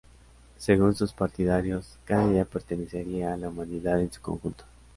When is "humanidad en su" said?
3.49-4.19